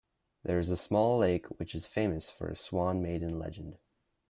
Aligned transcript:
There 0.41 0.57
is 0.57 0.71
a 0.71 0.77
small 0.77 1.19
lake 1.19 1.45
which 1.59 1.75
is 1.75 1.85
famous 1.85 2.27
for 2.27 2.47
a 2.47 2.55
Swan 2.55 3.03
Maiden 3.03 3.37
legend. 3.37 3.77